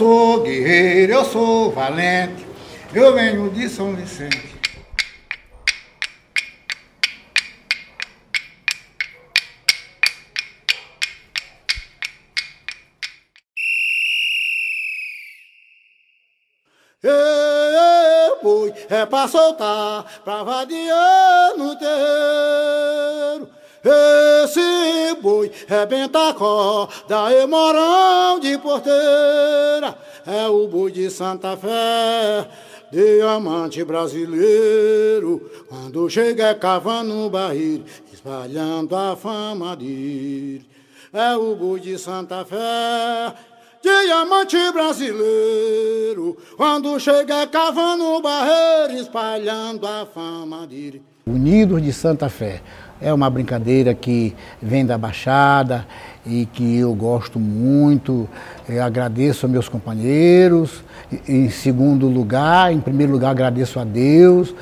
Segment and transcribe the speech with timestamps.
[0.00, 2.46] Sou guerreiro, eu sou valente,
[2.94, 4.58] eu venho de São Vicente.
[17.04, 23.50] Ei, boi, é pra soltar, pra vadiar no terreiro.
[24.50, 29.96] Esse boi rebenta a corda e morão de porteira.
[30.26, 32.48] É o boi de Santa Fé,
[32.90, 35.48] diamante brasileiro.
[35.68, 40.66] Quando chega é cavando no barril, espalhando a fama dele.
[41.12, 43.32] É o boi de Santa Fé,
[43.80, 46.36] diamante brasileiro.
[46.56, 51.00] Quando chega é cavando no barreiro, espalhando a fama dele.
[51.24, 52.60] Unidos de Santa Fé.
[53.00, 55.86] É uma brincadeira que vem da Baixada
[56.26, 58.28] e que eu gosto muito.
[58.68, 60.84] Eu agradeço aos meus companheiros.
[61.26, 64.54] Em segundo lugar, em primeiro lugar, agradeço a Deus.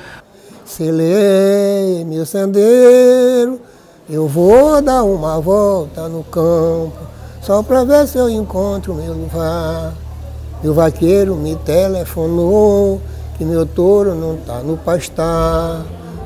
[0.64, 3.60] Selei meu sendeiro,
[4.08, 6.92] eu vou dar uma volta no campo,
[7.40, 9.94] só para ver se eu encontro meu lugar.
[10.62, 13.00] Meu vaqueiro me telefonou
[13.36, 15.84] que meu touro não tá no pastar.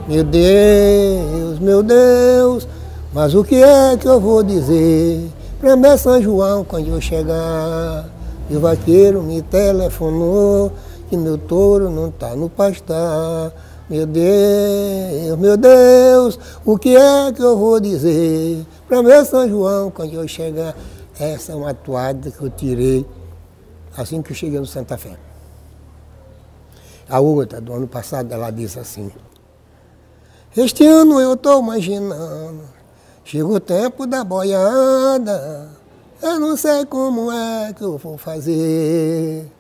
[0.09, 2.67] Meu Deus, meu Deus,
[3.13, 8.09] mas o que é que eu vou dizer para meu São João quando eu chegar?
[8.51, 10.73] E o vaqueiro me telefonou
[11.09, 13.53] que meu touro não tá no pastar.
[13.89, 19.89] Meu Deus, meu Deus, o que é que eu vou dizer para meu São João
[19.89, 20.75] quando eu chegar?
[21.17, 23.07] Essa é uma toada que eu tirei
[23.97, 25.17] assim que eu cheguei no Santa Fé.
[27.09, 29.13] A outra, do ano passado, ela disse assim,
[30.55, 32.61] este ano eu estou imaginando,
[33.25, 35.71] chega o tempo da boiada,
[36.21, 39.51] eu não sei como é que eu vou fazer.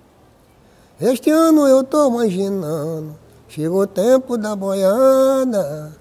[1.00, 3.16] Este ano eu estou imaginando,
[3.48, 5.92] chega o tempo da boiada,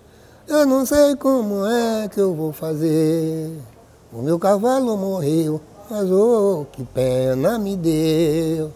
[0.46, 3.50] eu não sei como é que eu vou fazer.
[4.12, 8.72] O meu cavalo morreu, mas oh, que pena me deu.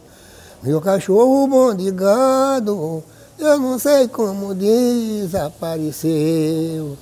[0.63, 3.03] Meu cachorro bom de gado,
[3.37, 6.97] eu não sei como desapareceu.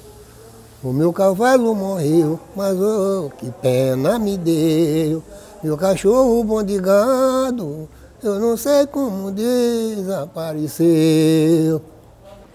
[0.84, 5.24] O meu cavalo morreu, mas oh, que pena me deu.
[5.64, 7.88] Meu cachorro bom de gado,
[8.22, 11.82] eu não sei como desapareceu.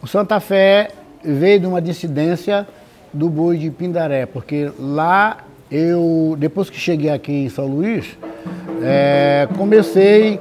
[0.02, 0.90] O Santa Fé
[1.24, 2.68] veio de uma dissidência
[3.12, 5.38] do boi de Pindaré, porque lá
[5.70, 8.18] eu, depois que cheguei aqui em São Luís,
[8.82, 10.38] é, comecei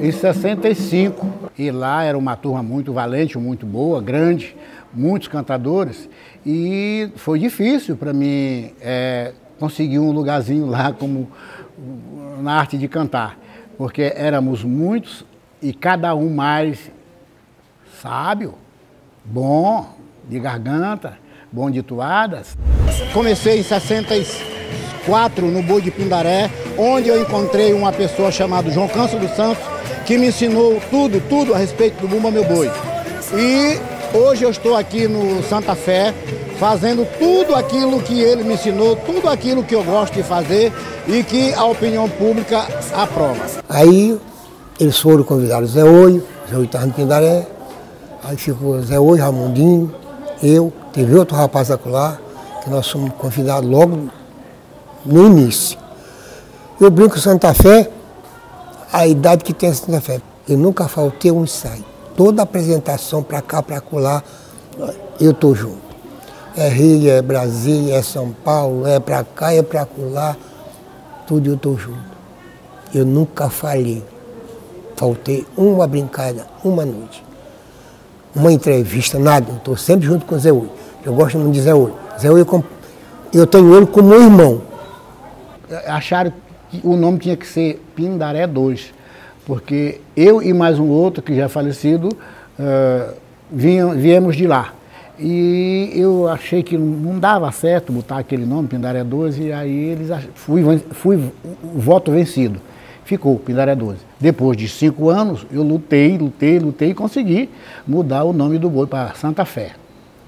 [0.00, 4.56] em 65 e lá era uma turma muito valente, muito boa, grande,
[4.92, 6.08] muitos cantadores
[6.44, 11.28] e foi difícil para mim é, conseguir um lugarzinho lá como
[12.40, 13.38] na arte de cantar,
[13.78, 15.24] porque éramos muitos
[15.60, 16.90] e cada um mais
[18.00, 18.54] sábio,
[19.24, 19.86] bom
[20.28, 21.18] de garganta,
[21.50, 22.56] bom de toadas.
[23.12, 29.18] Comecei em 64 no Boi de Pindaré, onde eu encontrei uma pessoa chamada João Câncio
[29.18, 29.62] dos Santos,
[30.04, 32.70] que me ensinou tudo, tudo a respeito do Bumba Meu Boi.
[33.34, 33.78] E
[34.16, 36.12] hoje eu estou aqui no Santa Fé,
[36.58, 40.72] fazendo tudo aquilo que ele me ensinou, tudo aquilo que eu gosto de fazer
[41.06, 43.40] e que a opinião pública aprova.
[43.68, 44.18] Aí
[44.78, 47.46] eles foram convidados Zé Olho, Zé Olho estava no Pindaré,
[48.24, 49.94] aí ficou Zé Olho, Ramondinho,
[50.42, 52.18] eu, teve outro rapaz lá,
[52.62, 54.08] que nós fomos convidados logo
[55.04, 55.78] no início.
[56.80, 57.88] Eu brinco Santa Fé,
[58.92, 60.20] a idade que tem a Santa Fé.
[60.46, 61.84] Eu nunca faltei um ensaio.
[62.14, 64.22] Toda apresentação para cá, para colar,
[65.18, 65.80] eu estou junto.
[66.54, 70.36] É Rio, é Brasília, é São Paulo, é para cá, é para colar,
[71.26, 72.12] tudo eu estou junto.
[72.94, 74.04] Eu nunca falhei.
[74.94, 77.24] Faltei uma brincada, uma noite.
[78.34, 79.50] Uma entrevista, nada.
[79.50, 80.68] Eu estou sempre junto com o Zé Ui.
[81.02, 81.92] Eu gosto muito de Zé Ui.
[82.20, 82.44] Zé Ui,
[83.32, 84.62] eu tenho ele como um irmão.
[85.86, 86.32] Acharam
[86.82, 88.92] o nome tinha que ser Pindaré 2,
[89.46, 93.14] porque eu e mais um outro, que já é falecido, uh,
[93.50, 94.72] viemos de lá.
[95.18, 100.10] E eu achei que não dava certo botar aquele nome, Pindaré 2, e aí eles
[100.34, 101.30] fui, fui
[101.62, 102.60] voto vencido.
[103.04, 103.98] Ficou Pindaré 12.
[104.18, 107.50] Depois de cinco anos, eu lutei, lutei, lutei e consegui
[107.86, 109.72] mudar o nome do boi para Santa Fé.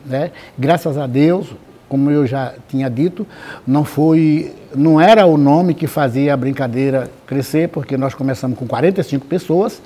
[0.04, 0.32] Né?
[0.58, 1.54] Graças a Deus,
[1.94, 3.24] como eu já tinha dito,
[3.64, 8.66] não foi, não era o nome que fazia a brincadeira crescer, porque nós começamos com
[8.66, 9.80] 45 pessoas,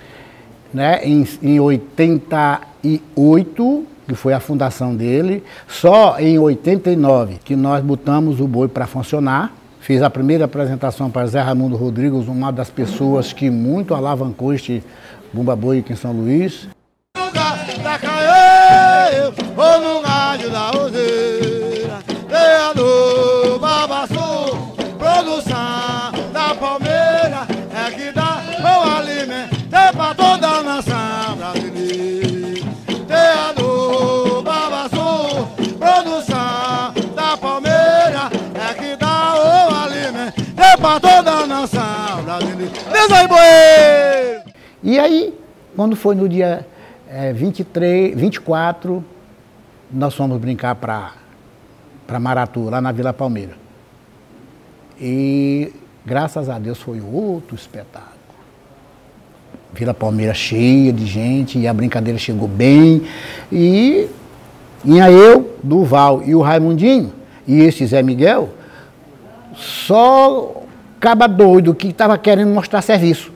[0.72, 8.40] né, em, em 88, que foi a fundação dele, só em 89 que nós botamos
[8.40, 13.32] o boi para funcionar, Fiz a primeira apresentação para Zé Raimundo Rodrigues, uma das pessoas
[13.32, 14.82] que muito alavancou este
[15.32, 16.68] Bumba Boi aqui em São Luís.
[43.08, 44.52] Boi!
[44.82, 45.34] E aí,
[45.74, 46.66] quando foi no dia
[47.10, 49.04] é, 23, 24,
[49.90, 53.56] nós fomos brincar para Maratu, lá na Vila Palmeira.
[55.00, 55.72] E
[56.04, 58.18] graças a Deus foi outro espetáculo.
[59.72, 63.02] Vila Palmeira cheia de gente, e a brincadeira chegou bem.
[63.50, 64.08] E
[64.82, 67.12] tinha eu, Duval e o Raimundinho,
[67.46, 68.50] e esse Zé Miguel,
[69.54, 70.57] só
[71.00, 73.32] caba doido que estava querendo mostrar serviço.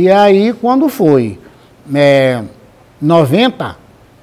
[0.00, 1.38] E aí, quando foi
[1.94, 2.42] é,
[3.02, 3.76] 90,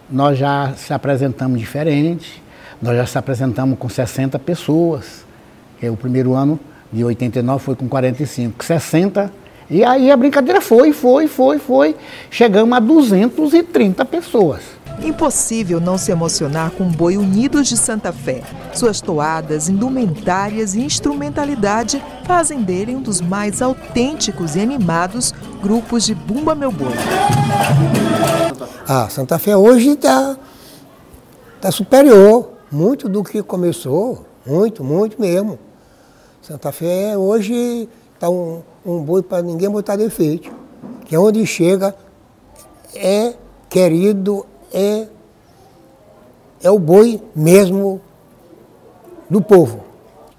[0.10, 2.42] nós já se apresentamos diferente,
[2.82, 5.24] nós já se apresentamos com 60 pessoas.
[5.80, 6.60] Que é o primeiro ano
[6.92, 9.32] de 89 foi com 45, 60.
[9.70, 11.96] E aí a brincadeira foi, foi, foi, foi.
[12.32, 14.64] Chegamos a 230 pessoas.
[15.02, 18.44] Impossível não se emocionar com o Boi Unidos de Santa Fé.
[18.74, 26.16] Suas toadas, indumentárias e instrumentalidade fazem dele um dos mais autênticos e animados grupos de
[26.16, 26.94] Bumba Meu Boi.
[28.88, 30.38] Ah, Santa Fé hoje está
[31.62, 35.60] tá superior, muito do que começou, muito, muito mesmo.
[36.42, 40.52] Santa Fé hoje está um, um boi para ninguém botar defeito.
[41.06, 41.96] Que é onde chega
[42.96, 43.34] é
[43.70, 45.08] querido, é,
[46.62, 48.02] é o boi mesmo
[49.30, 49.84] do povo.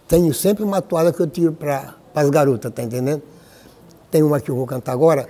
[0.06, 3.22] Tenho sempre uma toalha que eu tiro para as garotas, tá entendendo?
[4.10, 5.28] Tem uma que eu vou cantar agora,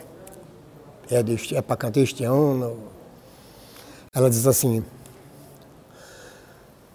[1.11, 1.19] é,
[1.55, 2.77] é para cantar este ano.
[4.15, 4.85] Ela diz assim,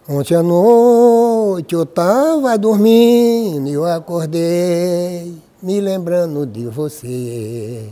[0.07, 7.87] Ontem à noite eu estava dormindo e eu acordei me lembrando de você.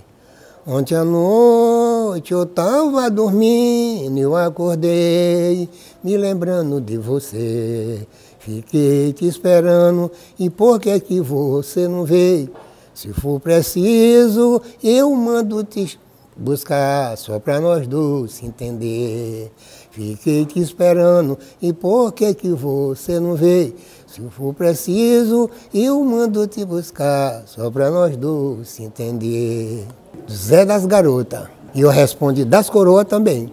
[0.67, 5.69] Ontem à noite eu estava dormindo, eu acordei,
[6.03, 8.07] me lembrando de você.
[8.39, 12.49] Fiquei te esperando, e por que que você não veio?
[12.93, 15.99] Se for preciso, eu mando te
[16.35, 19.51] buscar, só para nós dois se entender.
[19.91, 23.75] Fiquei te esperando, e por que que você não veio?
[24.07, 29.85] Se for preciso, eu mando te buscar, só para nós dois se entender.
[30.29, 31.60] Zé das Garotas.
[31.73, 33.51] E eu respondi das coroas também.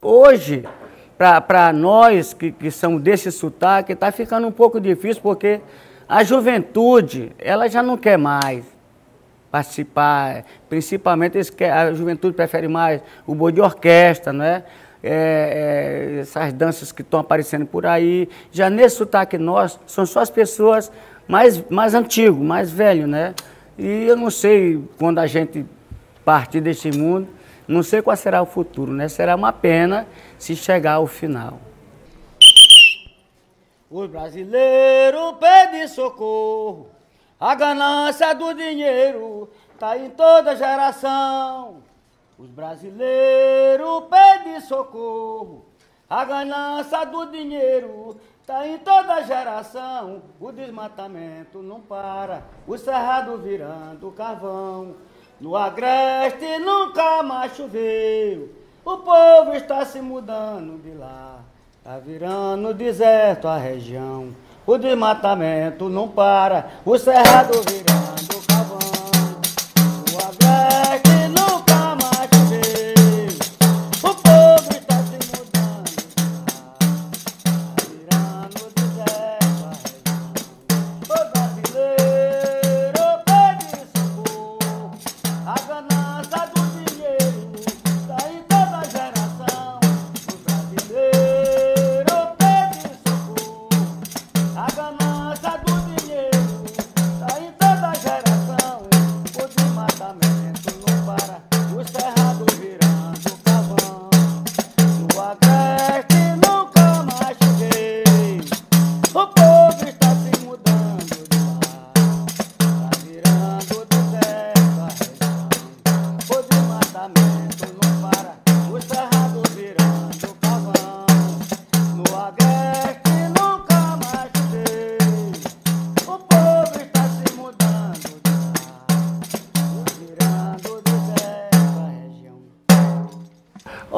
[0.00, 0.68] Hoje,
[1.16, 5.60] para nós que, que somos desse sotaque, está ficando um pouco difícil porque
[6.08, 8.64] a juventude, ela já não quer mais
[9.50, 14.64] participar, principalmente a juventude prefere mais o boi de orquestra, não é?
[15.04, 18.28] É, essas danças que estão aparecendo por aí.
[18.50, 20.92] Já nesse sotaque nosso, são só as pessoas
[21.32, 23.34] mais, mais antigo, mais velho, né?
[23.78, 25.64] E eu não sei quando a gente
[26.26, 27.26] partir desse mundo,
[27.66, 29.08] não sei qual será o futuro, né?
[29.08, 30.06] Será uma pena
[30.38, 31.58] se chegar ao final.
[33.90, 36.90] Os brasileiros pedem socorro,
[37.40, 39.48] a ganância do dinheiro
[39.78, 41.76] tá em toda geração.
[42.38, 45.64] Os brasileiros pedem socorro,
[46.10, 54.10] a ganância do dinheiro Tá em toda geração, o desmatamento não para, o cerrado virando
[54.10, 54.96] carvão.
[55.40, 58.52] No agreste nunca mais choveu,
[58.84, 61.38] o povo está se mudando de lá.
[61.84, 64.34] Tá virando deserto a região,
[64.66, 68.31] o desmatamento não para, o cerrado virando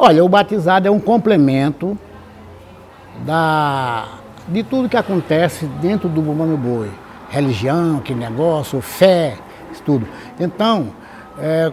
[0.07, 1.97] Olha, o batizado é um complemento
[3.25, 4.07] da,
[4.47, 6.91] de tudo que acontece dentro do Bumano Boi.
[7.31, 9.35] Religião, que negócio, fé,
[9.71, 10.07] isso tudo.
[10.39, 10.89] Então,
[11.39, 11.71] é,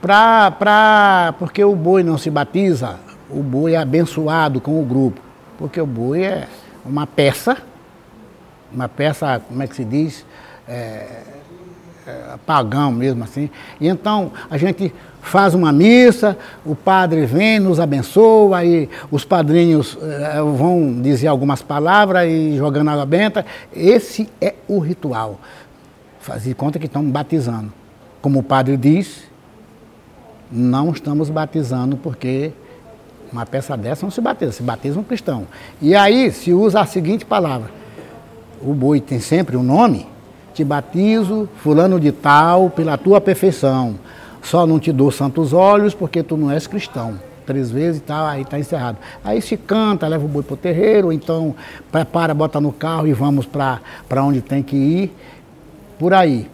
[0.00, 2.94] pra, pra, porque o boi não se batiza,
[3.28, 5.20] o boi é abençoado com o grupo.
[5.58, 6.46] Porque o boi é
[6.84, 7.56] uma peça,
[8.72, 10.24] uma peça, como é que se diz?
[10.68, 11.22] É,
[12.06, 13.50] é, pagão mesmo assim.
[13.80, 19.98] E então a gente faz uma missa, o padre vem, nos abençoa, aí os padrinhos
[20.00, 23.44] é, vão dizer algumas palavras e jogando água benta.
[23.74, 25.40] Esse é o ritual.
[26.20, 27.72] Fazer conta que estamos batizando.
[28.22, 29.24] Como o padre diz,
[30.50, 32.52] não estamos batizando porque
[33.32, 35.46] uma peça dessa não se batiza, se batiza um cristão.
[35.80, 37.70] E aí se usa a seguinte palavra:
[38.62, 40.06] o boi tem sempre um nome,
[40.56, 43.96] te batizo, fulano de tal, pela tua perfeição.
[44.42, 47.20] Só não te dou santos olhos porque tu não és cristão.
[47.44, 48.96] Três vezes e tal, aí está encerrado.
[49.22, 51.54] Aí se canta, leva o boi para o terreiro, então
[51.92, 53.80] prepara, bota no carro e vamos para
[54.24, 55.16] onde tem que ir,
[55.98, 56.48] por aí.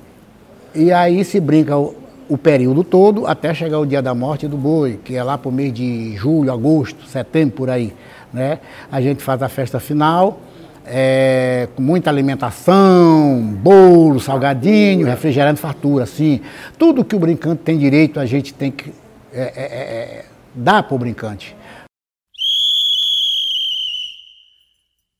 [0.74, 1.94] E aí se brinca o,
[2.28, 5.52] o período todo até chegar o dia da morte do boi, que é lá por
[5.52, 7.94] mês de julho, agosto, setembro, por aí.
[8.32, 8.58] Né?
[8.90, 10.40] A gente faz a festa final
[10.86, 16.40] é, com muita alimentação, bolo, salgadinho, refrigerante, fartura, assim.
[16.78, 18.92] Tudo que o brincante tem direito, a gente tem que
[19.32, 20.24] é, é, é, é
[20.54, 21.56] dar para o brincante.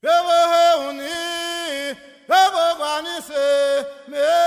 [0.03, 1.97] Eu vou reunir,
[2.29, 4.42] eu vou guarnecer, meu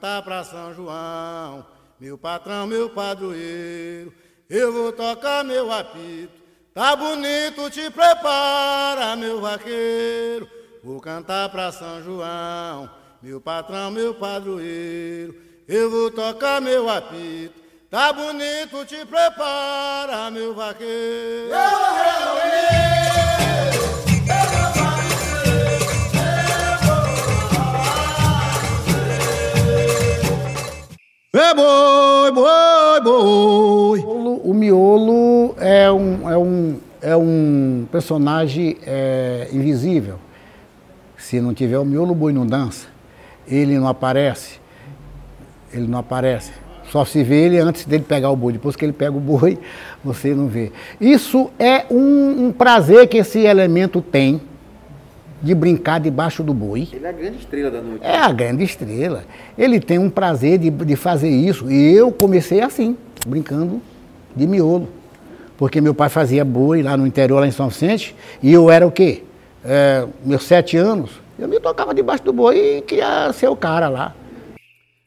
[0.00, 1.66] cantar pra São João,
[2.00, 4.14] meu patrão, meu padroeiro.
[4.48, 6.32] Eu vou tocar meu apito,
[6.72, 10.48] tá bonito, te prepara, meu vaqueiro.
[10.82, 12.88] Vou cantar pra São João,
[13.22, 15.34] meu patrão, meu padroeiro.
[15.68, 21.50] Eu vou tocar meu apito, tá bonito, te prepara, meu vaqueiro.
[21.50, 22.99] Eu reunir,
[31.60, 34.04] boi, boi, boi.
[34.42, 40.18] O miolo é um, é um, é um personagem é, invisível.
[41.16, 42.86] Se não tiver o miolo, o boi não dança.
[43.46, 44.58] Ele não aparece.
[45.72, 46.52] Ele não aparece.
[46.90, 48.54] Só se vê ele antes dele pegar o boi.
[48.54, 49.58] Depois que ele pega o boi,
[50.02, 50.72] você não vê.
[51.00, 54.40] Isso é um, um prazer que esse elemento tem
[55.42, 56.88] de brincar debaixo do boi.
[56.92, 58.04] Ele é a grande estrela da noite.
[58.04, 59.24] É a grande estrela.
[59.56, 61.70] Ele tem um prazer de, de fazer isso.
[61.70, 63.80] E eu comecei assim, brincando
[64.34, 64.88] de miolo.
[65.56, 68.86] Porque meu pai fazia boi lá no interior, lá em São Vicente, e eu era
[68.86, 69.24] o quê?
[69.62, 73.88] É, meus sete anos, eu me tocava debaixo do boi e queria ser o cara
[73.88, 74.14] lá.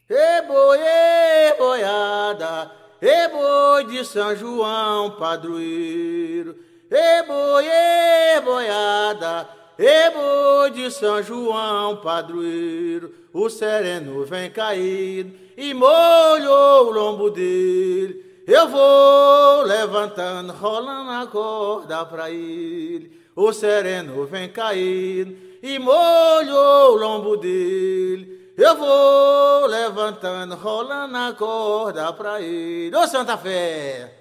[0.08, 2.70] E boi, e boiada,
[3.02, 6.54] e boi de São João, padroeiro.
[6.90, 9.48] E boi, e boiada,
[9.78, 13.12] e boi de São João, padroeiro.
[13.32, 18.42] O sereno vem caído e molhou o lombo dele.
[18.46, 23.24] Eu vou levantando, rolando a corda pra ele.
[23.34, 28.52] O sereno vem caído e molhou o lombo dele.
[28.56, 32.94] Eu vou levantando, rolando a corda pra ele.
[32.94, 34.12] Ô Santa Fé!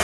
[0.00, 0.03] O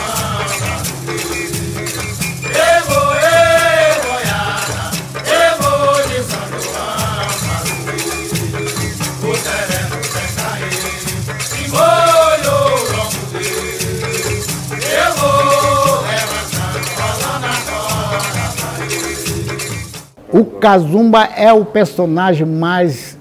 [20.61, 23.17] Kazumba é o personagem mais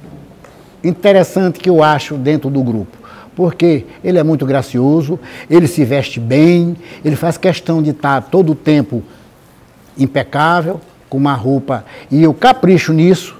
[0.84, 2.98] interessante que eu acho dentro do grupo.
[3.34, 5.18] Porque ele é muito gracioso,
[5.48, 9.02] ele se veste bem, ele faz questão de estar todo o tempo
[9.96, 13.34] impecável, com uma roupa, e eu capricho nisso.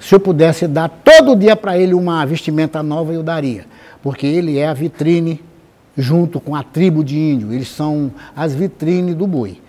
[0.00, 3.66] Se eu pudesse dar todo dia para ele uma vestimenta nova, eu daria.
[4.02, 5.42] Porque ele é a vitrine
[5.94, 9.60] junto com a tribo de índio, eles são as vitrines do boi.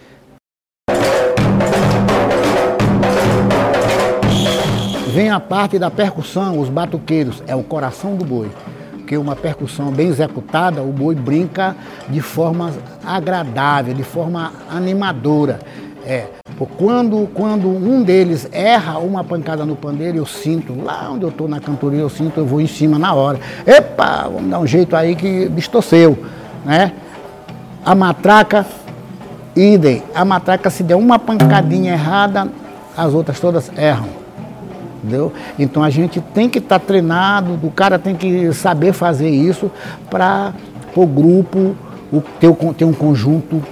[5.17, 8.51] Vem a parte da percussão, os batuqueiros, é o coração do boi.
[8.91, 11.75] Porque uma percussão bem executada, o boi brinca
[12.07, 12.71] de forma
[13.03, 15.57] agradável, de forma animadora.
[16.05, 16.25] É,
[16.77, 21.47] quando, quando um deles erra uma pancada no pandeiro, eu sinto, lá onde eu estou
[21.47, 23.39] na cantoria, eu sinto, eu vou em cima na hora.
[23.65, 26.15] Epa, vamos dar um jeito aí que distorceu,
[26.63, 26.91] né?
[27.83, 28.67] A matraca,
[29.55, 30.03] idem.
[30.13, 32.47] A matraca, se der uma pancadinha errada,
[32.95, 34.26] as outras todas erram.
[35.08, 35.32] Entendeu?
[35.58, 39.72] Então a gente tem que estar tá treinado, o cara tem que saber fazer isso
[40.10, 40.54] para
[40.94, 41.78] o grupo
[42.42, 43.64] ter, ter um conjunto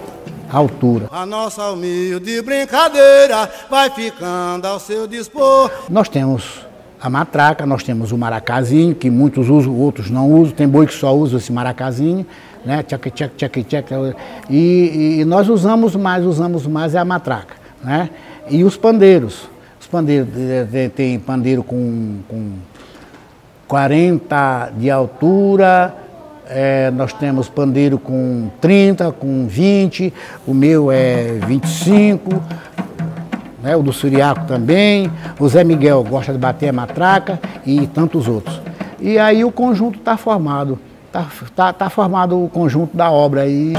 [0.49, 1.07] à altura.
[1.11, 5.69] A nossa humilde brincadeira vai ficando ao seu dispor.
[5.89, 6.65] Nós temos
[7.01, 10.93] a matraca, nós temos o maracazinho, que muitos usam, outros não usam, tem boi que
[10.93, 12.25] só usa esse maracazinho,
[12.65, 12.81] né?
[12.81, 14.15] Tchac, tchac, tchac, tchac,
[14.49, 18.09] e, e nós usamos mais, usamos mais é a matraca, né?
[18.49, 19.53] E os pandeiros.
[19.85, 20.29] Os pandeiros,
[20.95, 22.53] tem pandeiro com, com
[23.67, 25.93] 40 de altura,
[26.49, 30.11] é, nós temos pandeiro com 30, com 20,
[30.47, 32.31] o meu é 25,
[33.61, 38.27] né, o do Suriaco também, o Zé Miguel gosta de bater a matraca e tantos
[38.27, 38.59] outros.
[38.99, 43.73] E aí o conjunto está formado, está tá, tá formado o conjunto da obra aí.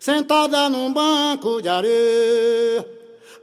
[0.00, 2.86] Sentada num banco de areia.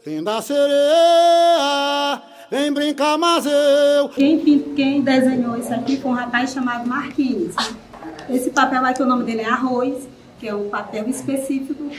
[0.05, 4.09] Linda sereia, vem brincar, mas eu.
[4.09, 4.39] Quem,
[4.75, 7.55] quem desenhou isso aqui foi um rapaz chamado Marquinhos.
[8.29, 10.07] Esse papel aqui, o nome dele é Arroz,
[10.39, 11.89] que é um papel específico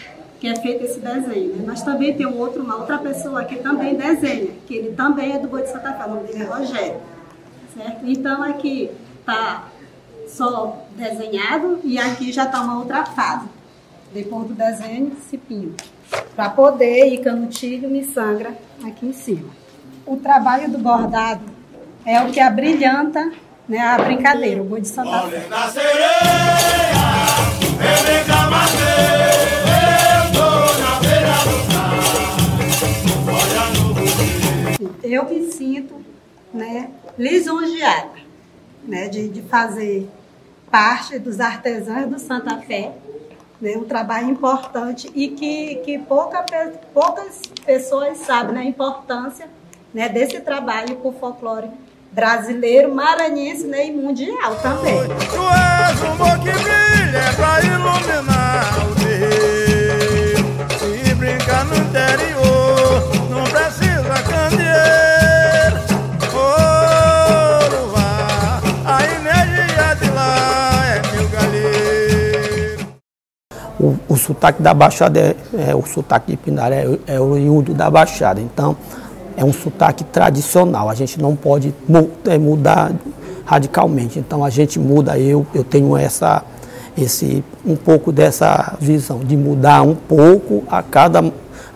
[0.41, 1.57] que é feito esse desenho.
[1.57, 1.65] Né?
[1.67, 5.39] Mas também tem um outro, uma outra pessoa que também desenha, que ele também é
[5.39, 7.01] do Boi de Santa Fé, o nome dele é Rogério.
[7.75, 8.01] Certo?
[8.05, 9.69] Então aqui está
[10.29, 13.49] só desenhado e aqui já está uma outra fase
[14.13, 15.85] depois do desenho, se pinta.
[16.37, 19.51] Para poder ir canutilho, me sangra aqui em cima.
[20.07, 21.43] O trabalho do bordado
[22.07, 23.33] é o que abrilhanta
[23.69, 25.49] né, a brincadeira, o boi de Santa Fé.
[35.03, 35.95] Eu me sinto
[36.53, 38.25] né, lisonjeada
[38.83, 40.09] né, de, de fazer
[40.71, 42.93] parte dos artesãos do Santa Fé
[43.61, 46.45] né, um trabalho importante e que, que pouca,
[46.93, 49.49] poucas pessoas sabem né, a importância
[49.93, 51.71] né, desse trabalho o folclore
[52.13, 55.09] brasileiro, maranhense né, e mundial também.
[55.09, 56.17] Tu és um
[57.67, 59.64] iluminar o
[74.25, 75.37] sotaque da Baixada é,
[75.71, 78.41] é, o sotaque de Pindaré é, é oriundo da Baixada.
[78.41, 78.77] Então,
[79.37, 80.89] é um sotaque tradicional.
[80.89, 81.75] A gente não pode
[82.27, 82.93] é, mudar
[83.45, 84.19] radicalmente.
[84.19, 85.19] Então, a gente muda.
[85.19, 86.43] Eu, eu tenho essa,
[86.97, 91.23] esse, um pouco dessa visão de mudar um pouco a cada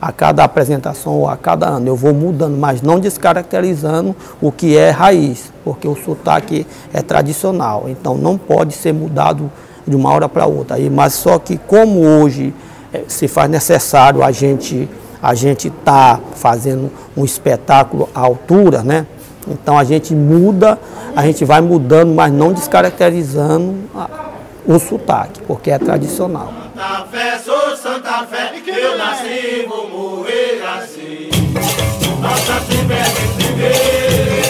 [0.00, 1.88] a cada apresentação ou a cada ano.
[1.88, 7.86] Eu vou mudando, mas não descaracterizando o que é raiz, porque o sotaque é tradicional.
[7.88, 9.50] Então não pode ser mudado
[9.88, 10.76] de uma hora para outra.
[10.76, 12.54] Aí, mas só que como hoje
[12.92, 14.88] é, se faz necessário a gente
[15.20, 19.04] a gente tá fazendo um espetáculo à altura, né?
[19.48, 20.78] Então a gente muda,
[21.16, 23.74] a gente vai mudando, mas não descaracterizando
[24.66, 26.52] o sotaque, porque é tradicional.
[26.76, 31.30] Santa Fé, sou Santa Fé, eu nasci, vou morrer assim.
[32.20, 34.47] Nossa primeira, todo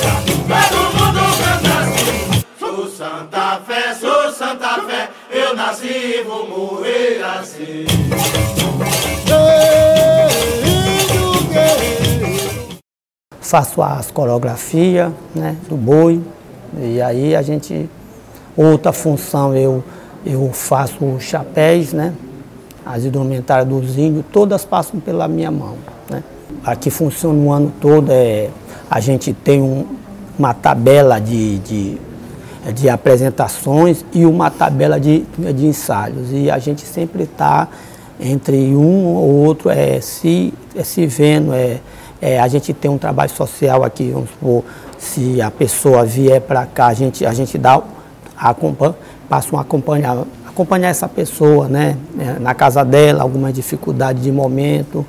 [5.59, 7.85] nasci, vou morrer assim.
[13.40, 16.23] Faço as coreografias né, do boi,
[16.81, 17.90] e aí a gente.
[18.57, 19.85] Outra função eu,
[20.27, 22.12] eu faço os chapéus, né?
[22.85, 25.77] As indumentárias dos índios, todas passam pela minha mão.
[26.11, 26.25] Né?
[26.64, 28.51] Aqui funciona o ano todo, é,
[28.90, 29.87] a gente tem um,
[30.37, 31.99] uma tabela de, de
[32.75, 36.29] de apresentações e uma tabela de, de ensaios.
[36.33, 37.68] E a gente sempre está
[38.21, 41.81] entre um ou outro, é, se, é, se vendo, é,
[42.21, 44.64] é, a gente tem um trabalho social aqui, vamos supor,
[44.99, 47.81] se a pessoa vier para cá, a gente, a gente dá,
[48.37, 48.97] acompanha,
[49.29, 51.97] passa um acompanhar, acompanhar essa pessoa, né,
[52.40, 55.07] na casa dela, alguma dificuldade de momento,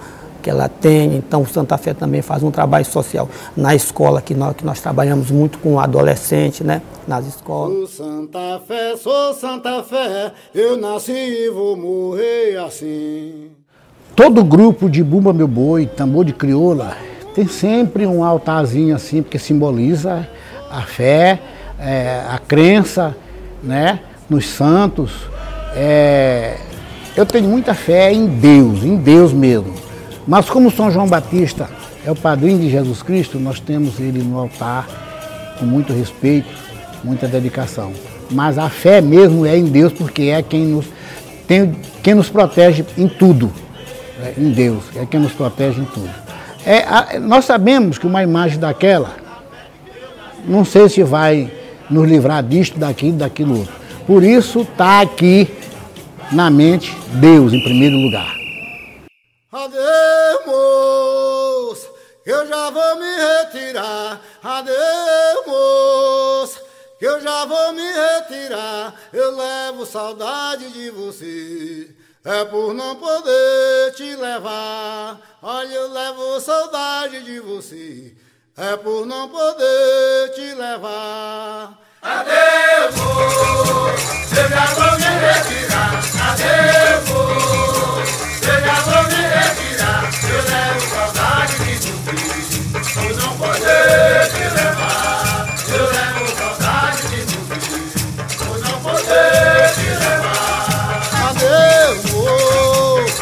[0.50, 1.16] que ela tem.
[1.16, 4.82] Então, o Santa Fé também faz um trabalho social na escola, que nós, que nós
[4.82, 6.82] trabalhamos muito com adolescente, né?
[7.08, 7.92] Nas escolas.
[7.92, 13.52] Sou Santa Fé, sou Santa Fé, eu nasci e vou morrer assim.
[14.16, 16.98] Todo grupo de Bumba Meu Boi, tambor de crioula,
[17.36, 20.28] tem sempre um altarzinho assim, porque simboliza
[20.70, 21.40] a fé,
[21.80, 23.16] é, a crença,
[23.64, 24.00] né?
[24.30, 25.12] Nos santos.
[25.76, 26.58] É,
[27.16, 29.89] eu tenho muita fé em Deus, em Deus mesmo.
[30.30, 31.68] Mas como São João Batista
[32.06, 34.88] é o padrinho de Jesus Cristo, nós temos ele no altar
[35.58, 36.48] com muito respeito,
[37.04, 37.92] muita dedicação.
[38.30, 40.86] Mas a fé mesmo é em Deus, porque é quem nos,
[41.48, 43.52] tem, quem nos protege em tudo.
[44.24, 46.12] É, em Deus, é quem nos protege em tudo.
[46.64, 49.16] É, a, nós sabemos que uma imagem daquela,
[50.46, 51.52] não sei se vai
[51.90, 53.74] nos livrar disto, daquilo, daquilo outro.
[54.06, 55.48] Por isso está aqui
[56.32, 58.39] na mente Deus em primeiro lugar.
[59.52, 59.80] Adeus,
[62.24, 64.22] eu já vou me retirar.
[64.44, 64.78] Adeus,
[67.02, 68.94] eu já vou me retirar.
[69.12, 71.90] Eu levo saudade de você.
[72.24, 75.20] É por não poder te levar.
[75.42, 78.16] Olha, eu levo saudade de você.
[78.56, 81.76] É por não poder te levar.
[82.04, 82.96] Adeus,
[84.38, 86.04] eu já vou me retirar.
[86.34, 86.70] Adeus.
[88.50, 92.16] Eu já vou me retirar, eu levo saudade de você,
[93.00, 95.60] levo não poder te levar.
[101.30, 103.20] Moço, moço.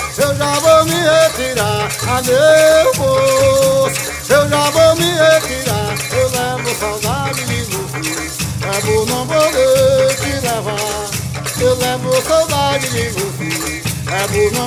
[11.60, 14.63] Eu levo saudade de você, àbùnà